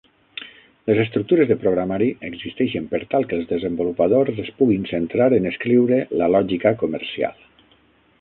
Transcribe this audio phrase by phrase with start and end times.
[0.91, 6.01] Les estructures de programari existeixen per tal que els desenvolupadors es puguin centrar en escriure
[6.23, 7.45] la lògica comercial.